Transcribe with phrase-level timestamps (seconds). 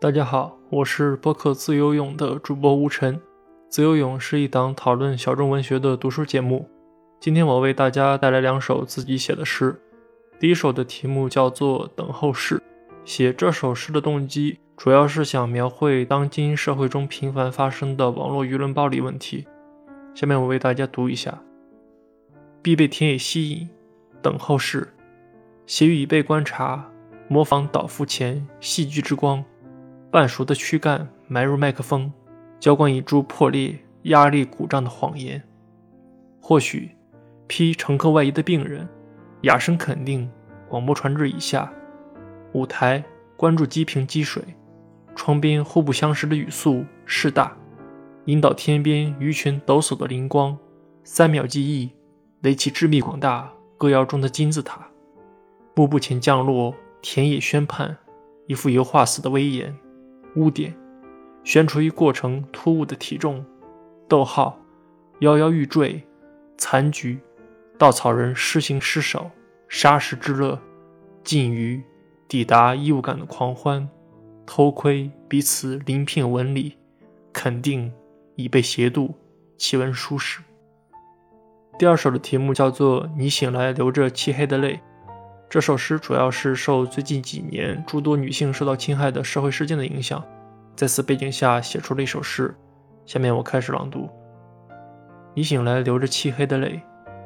[0.00, 3.20] 大家好，我是播客自由泳的主播吴晨。
[3.68, 6.66] 自由泳是一档讨论小众文学的读书节目。
[7.20, 9.78] 今天我为大家带来两首自己写的诗。
[10.38, 12.56] 第一首的题目叫做《等候室》，
[13.04, 19.46] 写这首诗的动机主要是想描绘当今社会中频繁发生的网络舆论暴力问题。
[20.14, 21.42] 下面我为大家读一下：
[22.62, 23.68] 必被田野吸引，
[24.22, 24.94] 等候室，
[25.66, 26.90] 斜于已被观察，
[27.28, 29.44] 模仿倒伏前戏剧之光。
[30.10, 32.12] 半熟的躯干埋入麦克风，
[32.58, 35.40] 浇灌一株破裂、压力鼓胀的谎言。
[36.40, 36.90] 或许，
[37.46, 38.88] 披乘客外衣的病人，
[39.42, 40.28] 哑声肯定
[40.68, 41.72] 广播传至以下。
[42.52, 43.04] 舞台
[43.36, 44.42] 关注积瓶积水，
[45.14, 47.56] 窗边互不相识的语速势大，
[48.24, 50.58] 引导天边鱼群抖擞的灵光。
[51.04, 51.92] 三秒记忆，
[52.40, 53.48] 垒起致密广大
[53.78, 54.88] 歌谣中的金字塔。
[55.76, 57.96] 幕布前降落，田野宣判，
[58.48, 59.72] 一副油画似的威严。
[60.36, 60.74] 污点，
[61.44, 63.44] 悬垂于过程突兀的体重。
[64.08, 64.58] 逗号，
[65.20, 66.02] 摇摇欲坠，
[66.56, 67.18] 残局，
[67.78, 69.30] 稻草人失形失手，
[69.68, 70.58] 沙石之乐，
[71.22, 71.82] 近于
[72.26, 73.88] 抵达异物感的狂欢。
[74.46, 76.76] 偷窥彼此鳞片纹理，
[77.32, 77.92] 肯定
[78.34, 79.14] 已被斜度，
[79.56, 80.40] 气温舒适。
[81.78, 84.74] 第二首的题目叫做《你醒来流着漆黑的泪》。
[85.50, 90.24] 这首诗主要是受最近几年诸多女性受到侵害的社会事件的影响，
[90.76, 92.54] 在此背景下写出了一首诗。
[93.04, 94.08] 下面我开始朗读：
[95.34, 96.80] 你醒来流着漆黑的泪，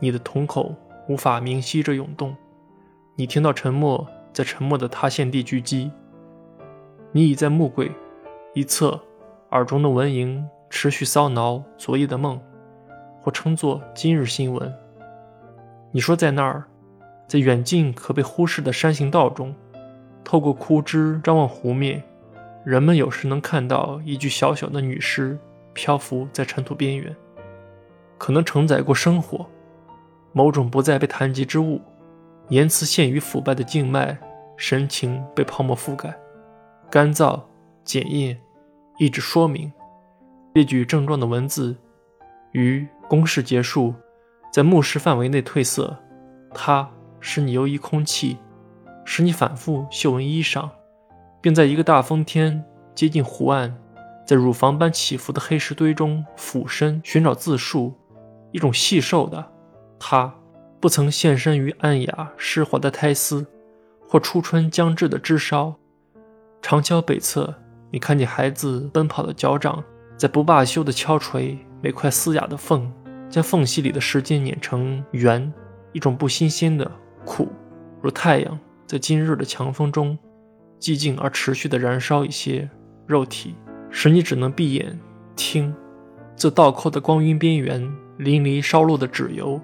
[0.00, 0.74] 你的瞳孔
[1.10, 2.34] 无法明晰着涌动，
[3.16, 5.92] 你听到沉默在沉默的塌陷地聚集，
[7.12, 7.92] 你已在木柜
[8.54, 8.98] 一侧，
[9.50, 12.40] 耳中的蚊蝇持续骚挠昨夜的梦，
[13.20, 14.74] 或称作今日新闻。
[15.92, 16.64] 你说在那儿。
[17.26, 19.54] 在远近可被忽视的山行道中，
[20.22, 22.02] 透过枯枝张望湖面，
[22.64, 25.38] 人们有时能看到一具小小的女尸
[25.72, 27.14] 漂浮在尘土边缘，
[28.16, 29.44] 可能承载过生活，
[30.32, 31.80] 某种不再被谈及之物，
[32.48, 34.16] 言辞陷于腐败的静脉，
[34.56, 36.16] 神情被泡沫覆盖，
[36.88, 37.40] 干燥、
[37.84, 38.40] 检验、
[38.98, 39.72] 一纸说明，
[40.54, 41.76] 列举症状的文字，
[42.52, 43.92] 于公示结束，
[44.52, 45.96] 在目视范围内褪色，
[46.54, 46.88] 它。
[47.28, 48.38] 使你游移空气，
[49.04, 50.70] 使你反复嗅闻衣裳，
[51.40, 52.64] 并在一个大风天
[52.94, 53.76] 接近湖岸，
[54.24, 57.92] 在乳房般起伏的黑石堆中俯身寻找自述。
[58.52, 59.44] 一种细瘦的
[59.98, 60.32] 他，
[60.78, 63.44] 不曾现身于暗哑湿滑的苔丝，
[64.08, 65.74] 或初春将至的枝梢。
[66.62, 67.52] 长桥北侧，
[67.90, 69.82] 你看见孩子奔跑的脚掌，
[70.16, 72.88] 在不罢休地敲锤每块嘶哑的缝，
[73.28, 75.52] 将缝隙里的时间碾成圆。
[75.92, 76.88] 一种不新鲜的。
[77.26, 77.48] 苦，
[78.00, 80.16] 如太阳在今日的强风中，
[80.80, 82.70] 寂静而持续地燃烧一些
[83.04, 83.54] 肉体，
[83.90, 84.98] 使你只能闭眼
[85.34, 85.74] 听。
[86.36, 89.60] 这倒扣的光晕边缘，淋漓烧落的纸油，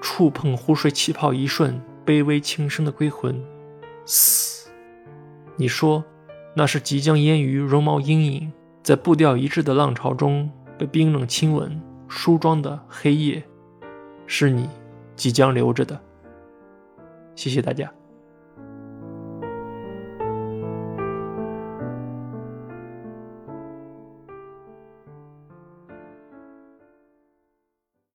[0.00, 3.42] 触碰湖水起泡一瞬，卑微轻声的归魂。
[4.04, 4.70] 嘶，
[5.56, 6.04] 你说，
[6.54, 8.52] 那是即将淹于绒毛阴影，
[8.82, 13.42] 在步调一致的浪潮中被冰冷亲吻梳妆的黑夜，
[14.26, 14.68] 是你
[15.16, 16.00] 即将留着的。
[17.34, 18.03] 谢谢大家。